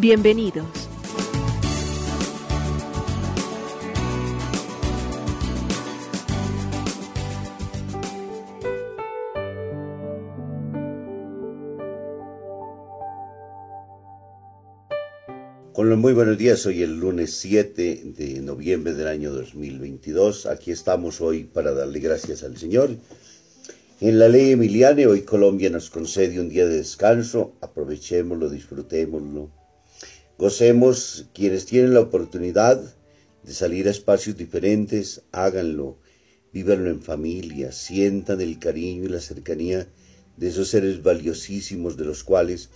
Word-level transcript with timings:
Bienvenidos. 0.00 0.88
Los 15.76 15.98
muy 15.98 16.12
buenos 16.12 16.36
días, 16.36 16.66
hoy 16.66 16.82
el 16.82 17.00
lunes 17.00 17.32
7 17.38 18.12
de 18.16 18.40
noviembre 18.40 18.92
del 18.92 19.08
año 19.08 19.32
2022. 19.32 20.46
Aquí 20.46 20.70
estamos 20.70 21.20
hoy 21.20 21.44
para 21.44 21.72
darle 21.72 21.98
gracias 21.98 22.44
al 22.44 22.56
Señor. 22.56 22.90
En 24.00 24.18
la 24.18 24.28
ley 24.28 24.52
Emiliane, 24.52 25.06
hoy 25.06 25.22
Colombia 25.22 25.70
nos 25.70 25.88
concede 25.90 26.38
un 26.38 26.50
día 26.50 26.66
de 26.66 26.76
descanso. 26.76 27.54
Aprovechémoslo, 27.62 28.50
disfrutémoslo. 28.50 29.57
Gocemos 30.38 31.26
quienes 31.34 31.66
tienen 31.66 31.94
la 31.94 32.00
oportunidad 32.00 32.80
de 33.42 33.52
salir 33.52 33.88
a 33.88 33.90
espacios 33.90 34.36
diferentes, 34.36 35.22
háganlo. 35.32 35.98
Vívanlo 36.52 36.90
en 36.90 37.02
familia, 37.02 37.72
sientan 37.72 38.40
el 38.40 38.60
cariño 38.60 39.02
y 39.04 39.08
la 39.08 39.20
cercanía 39.20 39.88
de 40.36 40.48
esos 40.48 40.68
seres 40.68 41.02
valiosísimos 41.02 41.96
de 41.96 42.04
los 42.04 42.22
cuales 42.22 42.70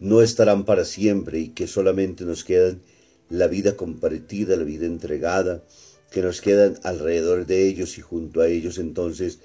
no 0.00 0.20
estarán 0.20 0.64
para 0.64 0.84
siempre 0.84 1.38
y 1.38 1.48
que 1.50 1.68
solamente 1.68 2.24
nos 2.24 2.42
quedan 2.42 2.82
la 3.28 3.46
vida 3.46 3.76
compartida, 3.76 4.56
la 4.56 4.64
vida 4.64 4.86
entregada, 4.86 5.62
que 6.10 6.22
nos 6.22 6.40
quedan 6.40 6.76
alrededor 6.82 7.46
de 7.46 7.68
ellos 7.68 7.98
y 7.98 8.00
junto 8.00 8.40
a 8.40 8.48
ellos 8.48 8.78
entonces 8.78 9.38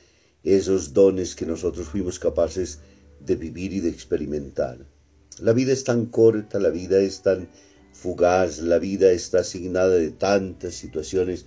esos 0.44 0.94
dones 0.94 1.36
que 1.36 1.46
nosotros 1.46 1.90
fuimos 1.90 2.18
capaces 2.18 2.80
de 3.20 3.36
vivir 3.36 3.72
y 3.72 3.82
de 3.82 3.90
experimentar. 3.90 4.95
La 5.40 5.54
vida 5.54 5.74
es 5.74 5.84
tan 5.84 6.06
corta, 6.06 6.60
la 6.60 6.70
vida 6.70 7.00
es 7.00 7.22
tan 7.22 7.50
fugaz, 7.92 8.60
la 8.60 8.80
vida 8.80 9.12
está 9.12 9.40
asignada 9.40 9.96
de 9.96 10.12
tantas 10.12 10.76
situaciones, 10.76 11.46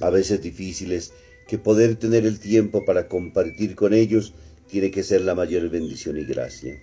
a 0.00 0.10
veces 0.10 0.42
difíciles, 0.42 1.12
que 1.48 1.58
poder 1.58 1.96
tener 1.96 2.26
el 2.26 2.40
tiempo 2.40 2.84
para 2.84 3.08
compartir 3.08 3.74
con 3.74 3.94
ellos 3.94 4.34
tiene 4.68 4.90
que 4.90 5.02
ser 5.02 5.22
la 5.22 5.34
mayor 5.34 5.68
bendición 5.70 6.18
y 6.18 6.24
gracia. 6.24 6.80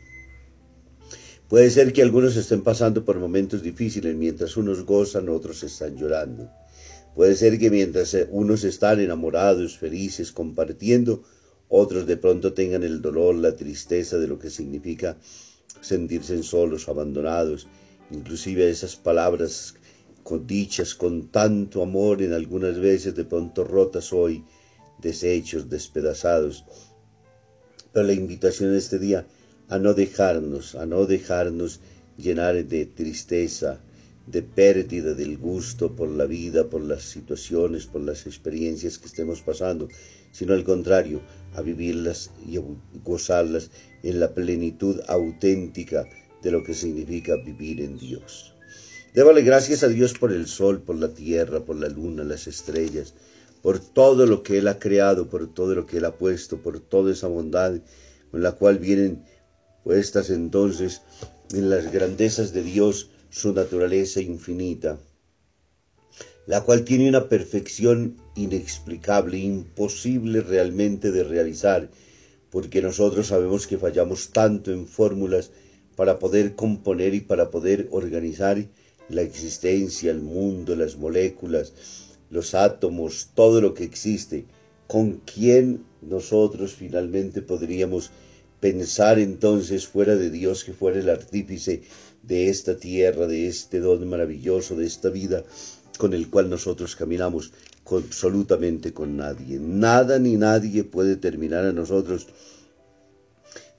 Puede 1.50 1.70
ser 1.70 1.94
que 1.94 2.02
algunos 2.02 2.36
estén 2.36 2.64
pasando 2.64 3.06
por 3.06 3.20
momentos 3.20 3.62
difíciles, 3.62 4.16
mientras 4.16 4.58
unos 4.58 4.86
gozan, 4.86 5.30
otros 5.30 5.64
están 5.64 5.98
llorando. 5.98 6.50
Puede 7.16 7.36
ser 7.36 7.60
que 7.60 7.70
mientras 7.70 8.14
eh, 8.16 8.28
unos 8.32 8.64
están 8.64 9.00
enamorados, 9.00 9.78
felices, 9.78 10.32
compartiendo, 10.32 11.24
otros 11.70 12.08
de 12.08 12.18
pronto 12.18 12.54
tengan 12.54 12.84
el 12.84 13.02
dolor, 13.02 13.36
la 13.36 13.56
tristeza 13.56 14.18
de 14.18 14.28
lo 14.28 14.40
que 14.40 14.50
significa 14.50 15.18
sentirse 15.84 16.42
solos, 16.44 16.88
abandonados, 16.88 17.68
inclusive 18.10 18.70
esas 18.70 18.96
palabras 18.96 19.76
con 20.24 20.48
dichas 20.48 20.96
con 20.96 21.28
tanto 21.28 21.84
amor 21.84 22.22
en 22.22 22.34
algunas 22.34 22.80
veces 22.80 23.14
de 23.14 23.26
pronto 23.26 23.64
rotas 23.64 24.14
hoy, 24.14 24.44
deshechos, 25.02 25.70
despedazados. 25.70 26.64
Pero 27.92 28.08
la 28.08 28.14
invitación 28.14 28.72
de 28.72 28.78
este 28.78 28.98
día 28.98 29.28
a 29.68 29.78
no 29.78 29.94
dejarnos, 29.94 30.76
a 30.76 30.86
no 30.86 31.06
dejarnos 31.06 31.82
llenar 32.18 32.64
de 32.66 32.86
tristeza, 32.86 33.82
de 34.26 34.42
pérdida 34.42 35.14
del 35.14 35.38
gusto 35.38 35.94
por 35.96 36.08
la 36.08 36.26
vida, 36.26 36.70
por 36.70 36.82
las 36.82 37.04
situaciones, 37.04 37.86
por 37.86 38.02
las 38.02 38.26
experiencias 38.26 38.98
que 38.98 39.08
estemos 39.08 39.42
pasando, 39.42 39.90
sino 40.32 40.54
al 40.54 40.64
contrario, 40.64 41.22
a 41.56 41.62
vivirlas 41.62 42.32
y 42.48 42.58
a 42.58 42.62
gozarlas 43.04 43.70
en 44.04 44.20
la 44.20 44.34
plenitud 44.34 45.00
auténtica 45.08 46.08
de 46.42 46.52
lo 46.52 46.64
que 46.64 46.74
significa 46.74 47.36
vivir 47.38 47.82
en 47.82 47.98
Dios. 47.98 48.54
Débale 49.14 49.44
gracias 49.44 49.84
a 49.84 49.88
Dios 49.88 50.14
por 50.14 50.32
el 50.34 50.48
sol, 50.48 50.82
por 50.82 50.96
la 50.96 51.10
tierra, 51.10 51.60
por 51.60 51.76
la 51.76 51.88
luna, 51.88 52.24
las 52.24 52.48
estrellas, 52.48 53.14
por 53.62 53.80
todo 53.80 54.26
lo 54.26 54.44
que 54.44 54.58
Él 54.58 54.68
ha 54.68 54.80
creado, 54.80 55.30
por 55.30 55.54
todo 55.54 55.76
lo 55.76 55.86
que 55.86 55.98
Él 55.98 56.06
ha 56.06 56.18
puesto, 56.18 56.58
por 56.58 56.80
toda 56.80 57.12
esa 57.12 57.28
bondad 57.28 57.80
con 58.32 58.42
la 58.42 58.54
cual 58.54 58.80
vienen 58.80 59.24
puestas 59.84 60.32
entonces 60.32 61.02
en 61.54 61.70
las 61.70 61.92
grandezas 61.92 62.52
de 62.54 62.64
Dios 62.64 63.12
su 63.30 63.54
naturaleza 63.54 64.22
infinita, 64.22 64.98
la 66.46 66.62
cual 66.62 66.84
tiene 66.84 67.08
una 67.08 67.30
perfección 67.30 68.18
inexplicable, 68.36 69.38
imposible 69.38 70.42
realmente 70.42 71.12
de 71.12 71.24
realizar, 71.24 71.90
porque 72.50 72.82
nosotros 72.82 73.28
sabemos 73.28 73.66
que 73.66 73.78
fallamos 73.78 74.30
tanto 74.32 74.72
en 74.72 74.88
fórmulas 74.88 75.52
para 75.96 76.20
poder 76.20 76.56
componer 76.56 77.14
y 77.14 77.22
para 77.22 77.50
poder 77.50 77.88
organizar 77.92 78.64
la 79.10 79.22
existencia, 79.22 80.12
el 80.12 80.22
mundo, 80.22 80.76
las 80.76 80.98
moléculas, 80.98 81.74
los 82.30 82.54
átomos, 82.54 83.30
todo 83.34 83.62
lo 83.62 83.74
que 83.74 83.84
existe, 83.84 84.46
con 84.88 85.22
quién 85.26 85.86
nosotros 86.02 86.74
finalmente 86.74 87.42
podríamos 87.42 88.12
pensar 88.60 89.20
entonces 89.20 89.88
fuera 89.88 90.16
de 90.16 90.30
Dios 90.30 90.64
que 90.64 90.74
fuera 90.74 91.00
el 91.00 91.10
artífice 91.10 91.82
de 92.22 92.50
esta 92.50 92.78
tierra, 92.78 93.28
de 93.28 93.48
este 93.48 93.80
don 93.80 94.08
maravilloso, 94.08 94.76
de 94.76 94.86
esta 94.86 95.10
vida 95.10 95.44
con 95.98 96.14
el 96.14 96.30
cual 96.30 96.50
nosotros 96.50 96.96
caminamos 96.96 97.52
absolutamente 97.86 98.94
con 98.94 99.18
nadie. 99.18 99.60
Nada 99.60 100.20
ni 100.20 100.36
nadie 100.36 100.84
puede 100.84 101.16
terminar 101.16 101.66
a 101.66 101.74
nosotros 101.74 102.28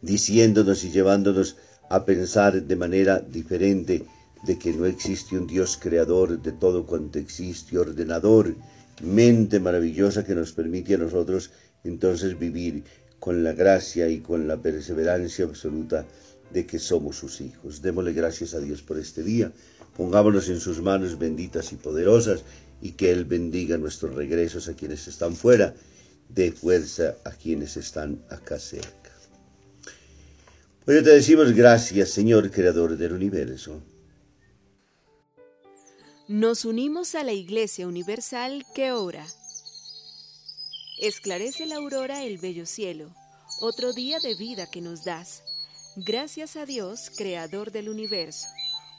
diciéndonos 0.02 0.84
y 0.84 0.91
llevándonos 0.91 1.56
a 1.88 2.04
pensar 2.04 2.62
de 2.62 2.76
manera 2.76 3.20
diferente 3.20 4.04
de 4.47 4.58
que 4.58 4.72
no 4.72 4.84
existe 4.84 5.36
un 5.38 5.47
Dios 5.47 5.78
creador 5.80 6.41
de 6.42 6.52
todo 6.52 6.86
cuanto 6.86 7.19
existe, 7.19 7.78
ordenador, 7.78 8.54
mente 9.02 9.58
maravillosa 9.58 10.25
que 10.25 10.34
nos 10.34 10.52
permite 10.52 10.94
a 10.94 10.98
nosotros 10.98 11.50
entonces 11.82 12.38
vivir 12.38 12.84
con 13.19 13.42
la 13.42 13.52
gracia 13.52 14.08
y 14.08 14.20
con 14.20 14.46
la 14.46 14.58
perseverancia 14.58 15.46
absoluta 15.46 16.06
de 16.52 16.66
que 16.66 16.78
somos 16.78 17.16
sus 17.16 17.41
hijos. 17.41 17.81
Démosle 17.81 18.12
gracias 18.12 18.52
a 18.54 18.60
Dios 18.60 18.82
por 18.82 18.98
este 18.98 19.22
día, 19.22 19.50
pongámonos 19.97 20.49
en 20.49 20.60
sus 20.60 20.81
manos 20.81 21.19
benditas 21.19 21.72
y 21.72 21.77
poderosas 21.77 22.43
y 22.81 22.93
que 22.93 23.10
Él 23.10 23.25
bendiga 23.25 23.78
nuestros 23.78 24.15
regresos 24.15 24.69
a 24.69 24.75
quienes 24.75 25.06
están 25.09 25.34
fuera, 25.34 25.75
dé 26.28 26.53
fuerza 26.53 27.16
a 27.25 27.31
quienes 27.31 27.77
están 27.77 28.22
acá 28.28 28.59
cerca. 28.59 29.12
Hoy 30.87 31.03
te 31.03 31.10
decimos 31.10 31.53
gracias, 31.53 32.10
Señor 32.10 32.50
Creador 32.50 32.99
del 32.99 33.12
universo. 33.12 33.81
Nos 36.28 36.65
unimos 36.65 37.15
a 37.15 37.25
la 37.25 37.32
Iglesia 37.32 37.87
Universal 37.87 38.65
que 38.75 38.93
ora. 38.93 39.26
Esclarece 40.99 41.66
la 41.66 41.76
aurora 41.76 42.22
el 42.25 42.38
bello 42.38 42.66
cielo, 42.66 43.15
otro 43.61 43.93
día 43.93 44.19
de 44.21 44.34
vida 44.34 44.71
que 44.71 44.81
nos 44.81 45.05
das. 45.05 45.43
Gracias 45.97 46.56
a 46.56 46.66
Dios, 46.66 47.11
Creador 47.16 47.72
del 47.72 47.88
universo, 47.88 48.46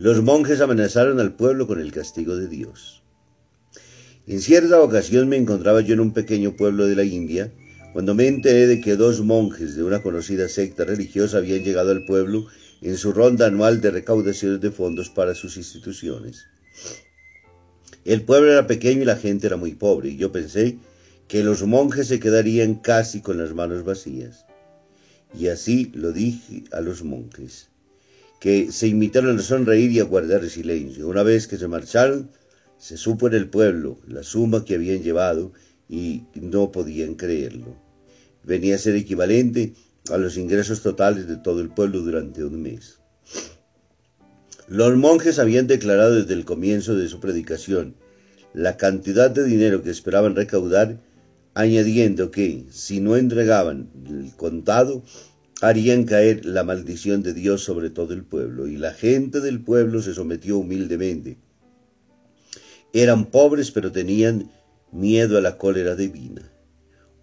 Los 0.00 0.22
monjes 0.22 0.62
amenazaron 0.62 1.20
al 1.20 1.34
pueblo 1.34 1.66
con 1.66 1.78
el 1.78 1.92
castigo 1.92 2.34
de 2.34 2.48
Dios. 2.48 3.02
En 4.26 4.40
cierta 4.40 4.80
ocasión 4.80 5.28
me 5.28 5.36
encontraba 5.36 5.82
yo 5.82 5.92
en 5.92 6.00
un 6.00 6.14
pequeño 6.14 6.56
pueblo 6.56 6.86
de 6.86 6.96
la 6.96 7.04
India, 7.04 7.52
cuando 7.92 8.14
me 8.14 8.26
enteré 8.26 8.66
de 8.66 8.80
que 8.80 8.96
dos 8.96 9.20
monjes 9.20 9.76
de 9.76 9.84
una 9.84 10.02
conocida 10.02 10.48
secta 10.48 10.86
religiosa 10.86 11.36
habían 11.36 11.64
llegado 11.64 11.90
al 11.90 12.06
pueblo 12.06 12.46
en 12.80 12.96
su 12.96 13.12
ronda 13.12 13.48
anual 13.48 13.82
de 13.82 13.90
recaudaciones 13.90 14.62
de 14.62 14.70
fondos 14.70 15.10
para 15.10 15.34
sus 15.34 15.58
instituciones. 15.58 16.46
El 18.06 18.22
pueblo 18.22 18.52
era 18.52 18.66
pequeño 18.66 19.02
y 19.02 19.04
la 19.04 19.16
gente 19.16 19.48
era 19.48 19.58
muy 19.58 19.74
pobre, 19.74 20.08
y 20.08 20.16
yo 20.16 20.32
pensé 20.32 20.78
que 21.28 21.44
los 21.44 21.62
monjes 21.64 22.08
se 22.08 22.20
quedarían 22.20 22.76
casi 22.76 23.20
con 23.20 23.36
las 23.36 23.52
manos 23.52 23.84
vacías. 23.84 24.46
Y 25.38 25.48
así 25.48 25.92
lo 25.94 26.12
dije 26.12 26.64
a 26.72 26.80
los 26.80 27.04
monjes 27.04 27.70
que 28.40 28.72
se 28.72 28.88
imitaron 28.88 29.38
a 29.38 29.42
sonreír 29.42 29.92
y 29.92 30.00
a 30.00 30.04
guardar 30.04 30.48
silencio. 30.48 31.06
Una 31.06 31.22
vez 31.22 31.46
que 31.46 31.58
se 31.58 31.68
marcharon, 31.68 32.30
se 32.78 32.96
supo 32.96 33.28
en 33.28 33.34
el 33.34 33.48
pueblo 33.48 34.00
la 34.08 34.22
suma 34.22 34.64
que 34.64 34.74
habían 34.74 35.02
llevado 35.02 35.52
y 35.88 36.24
no 36.34 36.72
podían 36.72 37.14
creerlo. 37.14 37.76
Venía 38.42 38.76
a 38.76 38.78
ser 38.78 38.96
equivalente 38.96 39.74
a 40.10 40.16
los 40.16 40.38
ingresos 40.38 40.82
totales 40.82 41.28
de 41.28 41.36
todo 41.36 41.60
el 41.60 41.68
pueblo 41.68 42.00
durante 42.00 42.42
un 42.42 42.62
mes. 42.62 42.98
Los 44.66 44.96
monjes 44.96 45.38
habían 45.38 45.66
declarado 45.66 46.14
desde 46.14 46.32
el 46.32 46.44
comienzo 46.44 46.94
de 46.96 47.08
su 47.08 47.20
predicación 47.20 47.96
la 48.54 48.76
cantidad 48.76 49.30
de 49.30 49.44
dinero 49.44 49.82
que 49.82 49.90
esperaban 49.90 50.34
recaudar, 50.34 51.00
añadiendo 51.54 52.30
que 52.30 52.64
si 52.70 53.00
no 53.00 53.16
entregaban 53.16 53.90
el 54.08 54.34
contado, 54.36 55.02
harían 55.60 56.04
caer 56.04 56.44
la 56.46 56.64
maldición 56.64 57.22
de 57.22 57.34
Dios 57.34 57.62
sobre 57.62 57.90
todo 57.90 58.14
el 58.14 58.24
pueblo, 58.24 58.66
y 58.66 58.76
la 58.76 58.92
gente 58.92 59.40
del 59.40 59.60
pueblo 59.60 60.00
se 60.00 60.14
sometió 60.14 60.58
humildemente. 60.58 61.38
Eran 62.92 63.26
pobres, 63.26 63.70
pero 63.70 63.92
tenían 63.92 64.50
miedo 64.90 65.38
a 65.38 65.40
la 65.40 65.58
cólera 65.58 65.94
divina. 65.94 66.50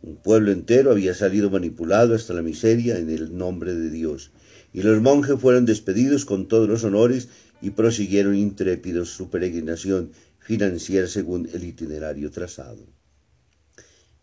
Un 0.01 0.17
pueblo 0.17 0.51
entero 0.51 0.91
había 0.91 1.13
salido 1.13 1.49
manipulado 1.49 2.13
hasta 2.13 2.33
la 2.33 2.41
miseria 2.41 2.99
en 2.99 3.09
el 3.09 3.35
nombre 3.35 3.73
de 3.73 3.89
Dios, 3.89 4.31
y 4.71 4.83
los 4.83 5.01
monjes 5.01 5.39
fueron 5.39 5.65
despedidos 5.65 6.23
con 6.23 6.47
todos 6.47 6.69
los 6.69 6.83
honores 6.83 7.29
y 7.61 7.71
prosiguieron 7.71 8.35
intrépidos 8.35 9.09
su 9.09 9.29
peregrinación 9.29 10.11
financiera 10.39 11.07
según 11.07 11.49
el 11.51 11.63
itinerario 11.63 12.29
trazado. 12.29 12.85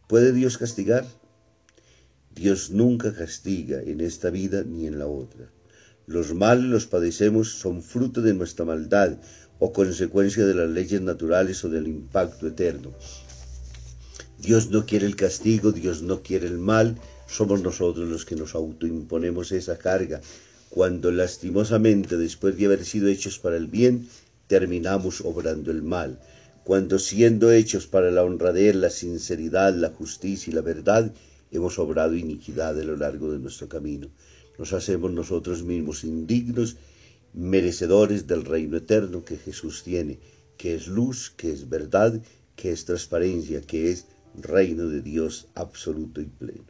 ¿Puede 0.09 0.33
Dios 0.33 0.57
castigar? 0.57 1.05
Dios 2.35 2.71
nunca 2.71 3.15
castiga 3.15 3.81
en 3.81 4.01
esta 4.01 4.29
vida 4.29 4.65
ni 4.65 4.87
en 4.89 4.99
la 4.99 5.07
otra. 5.07 5.49
Los 6.07 6.35
males 6.35 6.65
los 6.65 6.87
padecemos 6.87 7.53
son 7.53 7.81
fruto 7.81 8.23
de 8.23 8.35
nuestra 8.35 8.65
maldad 8.65 9.19
o 9.61 9.73
consecuencia 9.73 10.45
de 10.45 10.55
las 10.55 10.69
leyes 10.69 11.01
naturales 11.01 11.65
o 11.65 11.69
del 11.69 11.87
impacto 11.87 12.49
eterno. 12.49 12.93
Dios 14.39 14.69
no 14.71 14.85
quiere 14.85 15.07
el 15.07 15.15
castigo, 15.15 15.71
Dios 15.71 16.03
no 16.03 16.23
quiere 16.23 16.49
el 16.49 16.59
mal, 16.59 16.99
somos 17.29 17.63
nosotros 17.63 18.09
los 18.09 18.25
que 18.25 18.35
nos 18.35 18.57
autoimponemos 18.57 19.53
esa 19.53 19.79
carga, 19.79 20.21
cuando 20.71 21.13
lastimosamente 21.13 22.17
después 22.19 22.57
de 22.57 22.67
haber 22.67 22.85
sido 22.85 23.07
hechos 23.07 23.39
para 23.39 23.57
el 23.57 23.69
bien, 23.69 24.09
terminamos 24.49 25.21
obrando 25.21 25.71
el 25.71 25.83
mal, 25.83 26.19
cuando 26.65 26.99
siendo 26.99 27.53
hechos 27.53 27.87
para 27.87 28.11
la 28.11 28.25
honradez, 28.25 28.75
la 28.75 28.91
sinceridad, 28.91 29.73
la 29.73 29.91
justicia 29.91 30.51
y 30.51 30.55
la 30.55 30.63
verdad, 30.63 31.13
hemos 31.57 31.79
obrado 31.79 32.17
iniquidad 32.17 32.79
a 32.79 32.85
lo 32.85 32.97
largo 32.97 33.33
de 33.33 33.39
nuestro 33.39 33.69
camino. 33.69 34.09
Nos 34.59 34.73
hacemos 34.73 35.13
nosotros 35.13 35.63
mismos 35.63 36.05
indignos, 36.05 36.77
merecedores 37.33 38.27
del 38.27 38.45
reino 38.45 38.77
eterno 38.77 39.25
que 39.25 39.37
Jesús 39.37 39.83
tiene, 39.83 40.19
que 40.57 40.75
es 40.75 40.87
luz, 40.87 41.31
que 41.37 41.51
es 41.51 41.69
verdad, 41.69 42.21
que 42.57 42.71
es 42.71 42.85
transparencia, 42.85 43.61
que 43.61 43.91
es 43.91 44.07
reino 44.37 44.89
de 44.89 45.01
Dios 45.01 45.49
absoluto 45.55 46.21
y 46.21 46.27
pleno. 46.27 46.65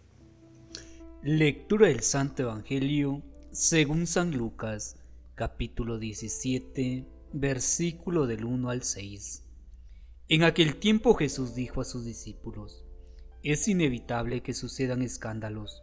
Lectura 1.22 1.88
del 1.88 2.00
Santo 2.00 2.42
Evangelio 2.42 3.22
según 3.50 4.06
San 4.06 4.36
Lucas, 4.36 4.96
capítulo 5.34 5.98
17, 5.98 7.06
versículo 7.32 8.26
del 8.26 8.44
1 8.44 8.68
al 8.68 8.82
6. 8.82 9.42
En 10.28 10.42
aquel 10.42 10.76
tiempo 10.76 11.14
Jesús 11.14 11.54
dijo 11.54 11.80
a 11.80 11.84
sus 11.84 12.04
discípulos, 12.04 12.83
es 13.52 13.68
inevitable 13.68 14.42
que 14.42 14.54
sucedan 14.54 15.02
escándalos, 15.02 15.82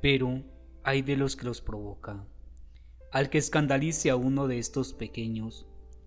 pero 0.00 0.42
hay 0.84 1.02
de 1.02 1.16
los 1.16 1.36
que 1.36 1.44
los 1.44 1.60
provocan. 1.60 2.26
Al 3.12 3.28
que 3.28 3.36
escandalice 3.38 4.08
a 4.08 4.16
uno 4.16 4.48
de 4.48 4.58
estos 4.58 4.94
pequeños, 4.94 5.66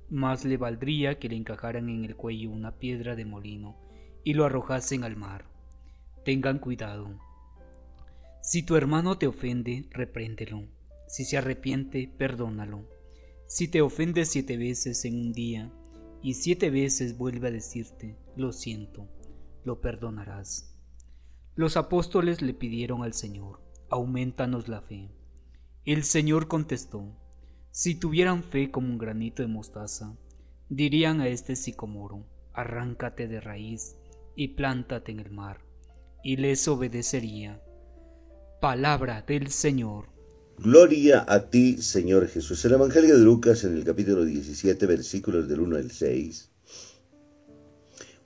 más 0.10 0.44
le 0.44 0.57
valdría 0.57 1.19
que 1.19 1.30
le 1.30 1.36
encajaran 1.36 1.88
en 1.88 2.04
el 2.04 2.16
cuello 2.16 2.50
una 2.50 2.80
piedra 2.80 3.16
de 3.16 3.25
molino 3.25 3.78
y 4.24 4.33
lo 4.33 4.44
arrojasen 4.44 5.04
al 5.04 5.16
mar. 5.16 5.45
Tengan 6.25 6.57
cuidado. 6.57 7.16
Si 8.42 8.63
tu 8.63 8.75
hermano 8.75 9.19
te 9.19 9.27
ofende, 9.27 9.86
repréndelo. 9.92 10.63
Si 11.07 11.25
se 11.25 11.38
arrepiente, 11.38 12.12
perdónalo. 12.18 12.88
Si 13.45 13.68
te 13.68 13.81
ofende 13.81 14.25
siete 14.25 14.57
veces 14.57 15.06
en 15.06 15.16
un 15.16 15.31
día 15.31 15.72
y 16.24 16.34
siete 16.34 16.72
veces 16.72 17.18
vuelve 17.18 17.50
a 17.50 17.51
decirte, 17.51 18.18
lo 18.36 18.51
siento, 18.51 19.07
lo 19.63 19.80
perdonarás. 19.80 20.71
Los 21.53 21.75
apóstoles 21.75 22.42
le 22.42 22.53
pidieron 22.53 23.03
al 23.03 23.13
Señor, 23.13 23.59
aumentanos 23.89 24.69
la 24.69 24.81
fe. 24.81 25.09
El 25.83 26.03
Señor 26.03 26.48
contestó, 26.48 27.13
si 27.71 27.94
tuvieran 27.95 28.42
fe 28.44 28.71
como 28.71 28.88
un 28.88 28.98
granito 28.98 29.42
de 29.42 29.50
mostaza, 29.50 30.15
dirían 30.69 31.19
a 31.19 31.27
este 31.27 31.57
sicomoro, 31.57 32.25
arráncate 32.53 33.27
de 33.27 33.42
raíz 33.42 33.98
y 34.33 34.50
plántate 34.50 35.12
en 35.12 35.19
el 35.19 35.31
mar, 35.31 35.59
y 36.24 36.38
les 36.38 36.65
obedecería. 36.69 37.62
Palabra 38.62 39.22
del 39.22 39.50
Señor. 39.50 40.05
Gloria 40.58 41.25
a 41.27 41.50
ti, 41.50 41.81
Señor 41.81 42.29
Jesús. 42.29 42.63
El 42.63 42.74
Evangelio 42.74 43.17
de 43.17 43.25
Lucas 43.25 43.65
en 43.65 43.75
el 43.75 43.84
capítulo 43.84 44.24
17, 44.24 44.86
versículos 44.86 45.50
del 45.50 45.60
1 45.60 45.75
al 45.75 45.91
6 45.91 46.50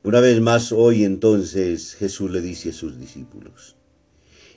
una 0.05 0.19
vez 0.19 0.39
más, 0.39 0.71
hoy 0.71 1.03
entonces 1.03 1.95
Jesús 1.95 2.29
le 2.29 2.39
dice 2.39 2.69
a 2.69 2.73
sus 2.73 2.99
discípulos, 2.99 3.75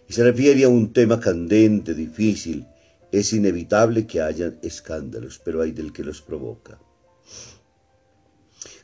y 0.07 0.13
se 0.13 0.23
refiere 0.23 0.65
a 0.65 0.69
un 0.69 0.93
tema 0.93 1.19
candente, 1.21 1.95
difícil, 1.95 2.67
es 3.13 3.33
inevitable 3.33 4.07
que 4.07 4.21
haya 4.21 4.53
escándalos, 4.61 5.41
pero 5.43 5.63
hay 5.63 5.73
del 5.73 5.95
que 5.95 6.05
los 6.05 6.21
provoca. 6.21 6.79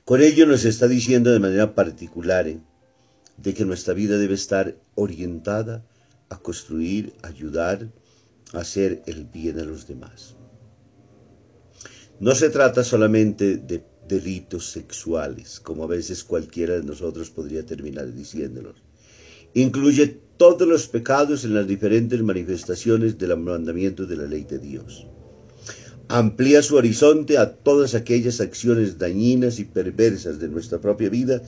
Con 0.06 0.22
ello 0.22 0.46
nos 0.46 0.64
está 0.64 0.88
diciendo 0.88 1.30
de 1.30 1.38
manera 1.38 1.74
particular 1.74 2.48
¿eh? 2.48 2.60
de 3.36 3.52
que 3.52 3.66
nuestra 3.66 3.92
vida 3.92 4.16
debe 4.16 4.34
estar 4.34 4.74
orientada 4.94 5.84
a 6.30 6.38
construir, 6.38 7.12
ayudar, 7.20 7.90
a 8.54 8.60
hacer 8.60 9.02
el 9.04 9.26
bien 9.26 9.60
a 9.60 9.64
los 9.64 9.86
demás. 9.86 10.34
No 12.20 12.34
se 12.34 12.48
trata 12.48 12.84
solamente 12.84 13.58
de 13.58 13.84
delitos 14.08 14.70
sexuales, 14.70 15.60
como 15.60 15.84
a 15.84 15.86
veces 15.86 16.24
cualquiera 16.24 16.74
de 16.74 16.84
nosotros 16.84 17.30
podría 17.30 17.64
terminar 17.64 18.12
diciéndolos. 18.12 18.76
Incluye 19.54 20.18
todos 20.36 20.66
los 20.66 20.88
pecados 20.88 21.44
en 21.44 21.54
las 21.54 21.66
diferentes 21.66 22.22
manifestaciones 22.22 23.18
del 23.18 23.36
mandamiento 23.36 24.06
de 24.06 24.16
la 24.16 24.26
ley 24.26 24.44
de 24.44 24.58
Dios. 24.58 25.06
Amplía 26.08 26.60
su 26.62 26.76
horizonte 26.76 27.38
a 27.38 27.54
todas 27.54 27.94
aquellas 27.94 28.40
acciones 28.40 28.98
dañinas 28.98 29.58
y 29.58 29.64
perversas 29.64 30.38
de 30.38 30.48
nuestra 30.48 30.80
propia 30.80 31.08
vida 31.08 31.40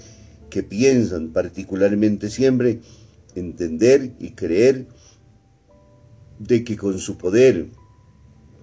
que 0.48 0.62
piensan 0.62 1.32
particularmente 1.32 2.30
siempre 2.30 2.80
entender 3.34 4.12
y 4.18 4.30
creer 4.30 4.86
de 6.38 6.64
que 6.64 6.76
con 6.76 6.98
su 6.98 7.18
poder, 7.18 7.66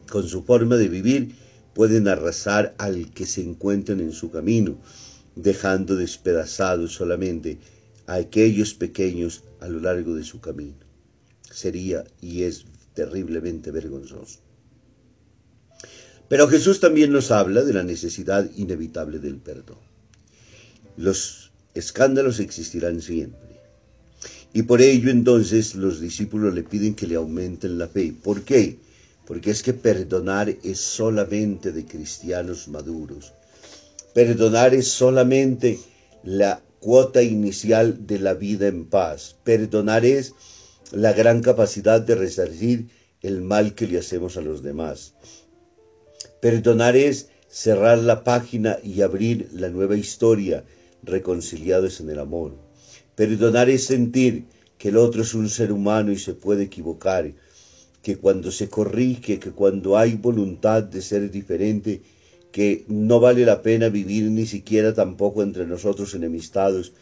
con 0.10 0.28
su 0.28 0.44
forma 0.44 0.78
de 0.78 0.88
vivir, 0.88 1.36
pueden 1.74 2.08
arrasar 2.08 2.76
al 2.78 3.12
que 3.12 3.26
se 3.26 3.42
encuentran 3.42 4.00
en 4.00 4.12
su 4.12 4.32
camino, 4.32 4.78
dejando 5.36 5.96
despedazados 5.96 6.94
solamente 6.94 7.58
a 8.06 8.16
aquellos 8.16 8.74
pequeños 8.74 9.44
a 9.60 9.68
lo 9.68 9.80
largo 9.80 10.16
de 10.16 10.24
su 10.24 10.40
camino. 10.40 10.78
Sería 11.50 12.04
y 12.22 12.44
es 12.44 12.66
terriblemente 12.94 13.72
vergonzoso. 13.72 14.40
Pero 16.28 16.48
Jesús 16.48 16.80
también 16.80 17.12
nos 17.12 17.32
habla 17.32 17.64
de 17.64 17.74
la 17.74 17.84
necesidad 17.84 18.50
inevitable 18.56 19.20
del 19.20 19.38
perdón. 19.38 19.78
Los 20.98 21.52
escándalos 21.74 22.40
existirán 22.40 23.02
siempre. 23.02 23.60
Y 24.54 24.64
por 24.64 24.82
ello 24.82 25.10
entonces 25.10 25.76
los 25.76 26.00
discípulos 26.00 26.54
le 26.54 26.64
piden 26.64 26.94
que 26.94 27.08
le 27.08 27.16
aumenten 27.16 27.78
la 27.78 27.88
fe. 27.88 28.14
¿Por 28.24 28.44
qué? 28.44 28.78
Porque 29.26 29.52
es 29.52 29.64
que 29.64 29.74
perdonar 29.74 30.50
es 30.64 30.80
solamente 30.80 31.72
de 31.72 31.86
cristianos 31.86 32.68
maduros. 32.68 33.34
Perdonar 34.14 34.74
es 34.74 34.88
solamente 34.90 35.80
la 36.24 36.62
cuota 36.80 37.22
inicial 37.22 38.06
de 38.06 38.20
la 38.20 38.34
vida 38.34 38.68
en 38.68 38.86
paz. 38.86 39.36
Perdonar 39.44 40.06
es 40.06 40.34
la 40.92 41.14
gran 41.14 41.42
capacidad 41.42 42.02
de 42.02 42.16
resarcir 42.16 42.90
el 43.22 43.42
mal 43.42 43.74
que 43.74 43.88
le 43.88 44.00
hacemos 44.00 44.38
a 44.38 44.42
los 44.42 44.62
demás. 44.62 45.14
Perdonar 46.42 46.96
es 46.98 47.30
cerrar 47.48 48.00
la 48.00 48.24
página 48.24 48.78
y 48.84 49.02
abrir 49.02 49.50
la 49.54 49.70
nueva 49.70 49.96
historia 49.96 50.66
reconciliados 51.04 52.02
en 52.02 52.10
el 52.10 52.20
amor. 52.20 52.56
Perdonar 53.16 53.70
es 53.70 53.86
sentir 53.86 54.46
que 54.78 54.90
el 54.90 54.98
otro 54.98 55.22
es 55.22 55.34
un 55.34 55.50
ser 55.50 55.72
humano 55.72 56.12
y 56.12 56.18
se 56.18 56.34
puede 56.34 56.64
equivocar, 56.64 57.32
que 58.04 58.18
cuando 58.18 58.52
se 58.52 58.70
corrige, 58.70 59.40
que 59.40 59.52
cuando 59.52 59.98
hay 59.98 60.16
voluntad 60.16 60.84
de 60.84 61.02
ser 61.02 61.32
diferente, 61.32 62.02
que 62.52 62.86
no 62.88 63.20
vale 63.20 63.46
la 63.46 63.64
pena 63.64 63.88
vivir 63.90 64.26
ni 64.26 64.46
siquiera 64.46 64.94
tampoco 64.94 65.42
entre 65.42 65.66
nosotros 65.66 66.14
enemistados 66.14 66.94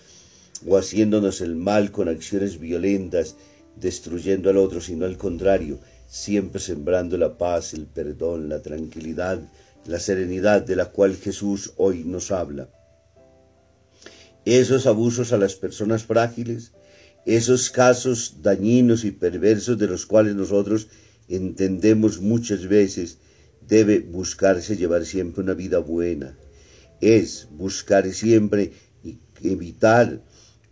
o 0.65 0.77
haciéndonos 0.77 1.41
el 1.41 1.55
mal 1.55 1.91
con 1.91 2.07
acciones 2.07 2.59
violentas, 2.59 3.35
destruyendo 3.75 4.51
al 4.51 4.57
otro, 4.57 4.79
sino 4.79 5.05
al 5.05 5.17
contrario, 5.17 5.79
siempre 6.07 6.61
sembrando 6.61 7.17
la 7.17 7.35
paz, 7.35 7.73
el 7.73 7.87
perdón, 7.87 8.47
la 8.47 8.61
tranquilidad, 8.61 9.41
la 9.85 9.99
serenidad 9.99 10.61
de 10.61 10.75
la 10.75 10.85
cual 10.85 11.15
Jesús 11.15 11.73
hoy 11.77 12.03
nos 12.03 12.31
habla. 12.31 12.69
Esos 14.45 14.85
abusos 14.85 15.33
a 15.33 15.37
las 15.37 15.55
personas 15.55 16.03
frágiles, 16.03 16.73
esos 17.25 17.69
casos 17.69 18.37
dañinos 18.41 19.03
y 19.03 19.11
perversos 19.11 19.77
de 19.77 19.87
los 19.87 20.05
cuales 20.05 20.35
nosotros 20.35 20.87
entendemos 21.29 22.19
muchas 22.19 22.67
veces 22.67 23.17
debe 23.67 23.99
buscarse 23.99 24.75
llevar 24.75 25.05
siempre 25.05 25.43
una 25.43 25.53
vida 25.53 25.79
buena. 25.79 26.35
Es 26.99 27.47
buscar 27.51 28.11
siempre 28.11 28.71
evitar 29.43 30.21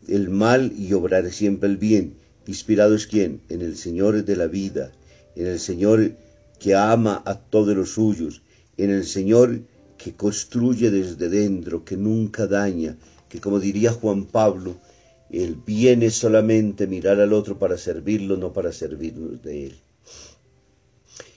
el 0.07 0.29
mal 0.29 0.73
y 0.77 0.93
obrar 0.93 1.31
siempre 1.31 1.69
el 1.69 1.77
bien. 1.77 2.15
Inspirado 2.47 2.95
es 2.95 3.05
quién? 3.05 3.41
En 3.49 3.61
el 3.61 3.77
Señor 3.77 4.23
de 4.25 4.35
la 4.35 4.47
vida, 4.47 4.91
en 5.35 5.47
el 5.47 5.59
Señor 5.59 6.13
que 6.59 6.75
ama 6.75 7.21
a 7.25 7.35
todos 7.35 7.75
los 7.75 7.91
suyos, 7.91 8.41
en 8.77 8.89
el 8.89 9.05
Señor 9.05 9.61
que 9.97 10.13
construye 10.13 10.89
desde 10.89 11.29
dentro, 11.29 11.85
que 11.85 11.95
nunca 11.95 12.47
daña, 12.47 12.97
que 13.29 13.39
como 13.39 13.59
diría 13.59 13.91
Juan 13.91 14.25
Pablo, 14.25 14.77
el 15.31 15.55
bien 15.55 16.03
es 16.03 16.15
solamente 16.15 16.87
mirar 16.87 17.19
al 17.19 17.33
otro 17.33 17.59
para 17.59 17.77
servirlo, 17.77 18.37
no 18.37 18.51
para 18.53 18.71
servirnos 18.71 19.41
de 19.41 19.67
él. 19.67 19.75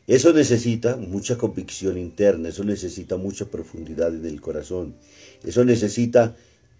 Eso 0.06 0.32
necesita 0.32 0.96
mucha 0.96 1.38
convicción 1.38 1.96
interna, 1.96 2.48
eso 2.48 2.64
necesita 2.64 3.16
mucha 3.16 3.46
profundidad 3.46 4.14
en 4.14 4.26
el 4.26 4.40
corazón, 4.40 4.96
eso 5.44 5.64
necesita 5.64 6.34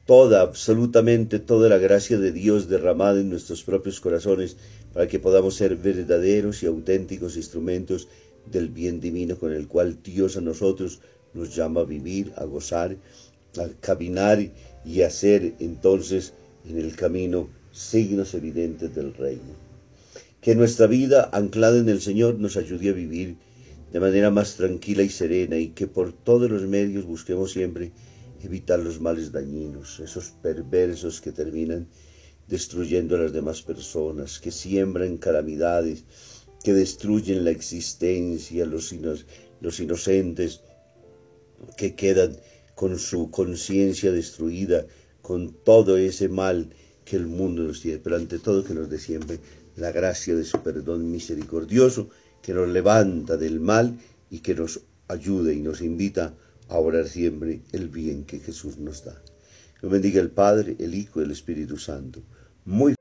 toda, 0.07 0.41
absolutamente 0.41 1.39
toda 1.39 1.69
la 1.69 1.79
gracia 1.79 2.19
de 2.19 2.33
Dios 2.33 2.69
derramada 2.69 3.21
en 3.21 3.31
nuestros 3.31 3.63
propios 3.63 4.01
corazones 4.01 4.57
para 4.93 5.07
que 5.07 5.21
podamos 5.21 5.55
ser 5.55 5.77
verdaderos 5.77 6.63
y 6.63 6.67
auténticos 6.67 7.37
instrumentos 7.37 8.09
del 8.51 8.69
bien 8.69 9.01
divino 9.01 9.39
con 9.39 9.53
el 9.53 9.69
cual 9.69 10.03
Dios 10.03 10.37
a 10.37 10.41
nosotros 10.41 11.01
nos 11.33 11.55
llama 11.55 11.83
a 11.83 11.85
vivir, 11.85 12.33
a 12.37 12.45
gozar, 12.45 12.97
a 13.57 13.69
caminar 13.81 14.41
y 14.85 15.03
a 15.03 15.07
hacer 15.07 15.55
entonces 15.61 16.33
en 16.69 16.79
el 16.79 16.95
camino 16.97 17.49
signos 17.73 18.35
evidentes 18.35 18.95
del 18.95 19.15
reino. 19.15 19.55
Que 20.41 20.55
nuestra 20.55 20.87
vida 20.87 21.31
anclada 21.33 21.79
en 21.79 21.89
el 21.89 22.01
Señor 22.01 22.39
nos 22.39 22.57
ayude 22.57 22.91
a 22.91 22.93
vivir 22.93 23.37
de 23.93 24.01
manera 24.01 24.31
más 24.31 24.57
tranquila 24.57 25.03
y 25.03 25.09
serena 25.09 25.57
y 25.57 25.69
que 25.69 25.87
por 25.87 26.13
todos 26.13 26.51
los 26.51 26.63
medios 26.63 27.05
busquemos 27.05 27.53
siempre 27.53 27.93
evitar 28.43 28.81
los 28.81 29.01
males 29.01 29.31
dañinos, 29.31 30.01
esos 30.01 30.31
perversos 30.43 31.21
que 31.21 31.31
terminan 31.31 31.87
destruyendo 32.49 33.17
a 33.17 33.21
las 33.21 33.33
demás 33.33 33.63
personas, 33.63 34.41
que 34.41 34.51
siembran 34.51 35.17
calamidades, 35.17 36.05
que 36.65 36.73
destruyen 36.73 37.45
la 37.45 37.51
existencia, 37.51 38.65
los, 38.67 38.95
los 39.61 39.81
inocentes 39.81 40.61
que 41.77 41.95
quedan 41.95 42.37
con 42.75 42.99
su 42.99 43.31
conciencia 43.31 44.11
destruida, 44.11 44.87
con 45.23 45.53
todo 45.53 45.97
ese 45.97 46.29
mal 46.29 46.71
que 47.05 47.17
el 47.17 47.27
mundo 47.27 47.63
nos 47.63 47.81
tiene, 47.81 47.99
pero 47.99 48.17
ante 48.17 48.39
todo 48.39 48.65
que 48.65 48.75
nos 48.75 48.91
dé 48.91 48.99
siempre 48.99 49.39
la 49.77 49.91
gracia 49.91 50.35
de 50.35 50.45
su 50.45 50.63
perdón 50.63 51.11
misericordioso 51.11 52.11
que 52.43 52.53
nos 52.53 52.69
levanta 52.69 53.37
del 53.37 53.61
mal 53.61 53.99
y 54.31 54.41
que 54.41 54.55
nos 54.55 54.81
ayuda 55.09 55.53
y 55.53 55.61
nos 55.61 55.81
invita 55.81 56.35
a 56.69 56.79
orar 56.79 57.07
siempre 57.07 57.63
el 57.73 57.89
bien 57.89 58.25
que 58.25 58.41
Jesús 58.41 58.79
nos 58.79 59.05
da. 59.05 59.23
Nos 59.81 59.93
bendiga 59.93 60.21
el 60.21 60.31
Padre, 60.31 60.77
el 60.79 60.95
Hijo 60.95 61.21
y 61.21 61.25
el 61.25 61.31
Espíritu 61.31 61.77
Santo. 61.77 62.23
Muy 62.65 62.95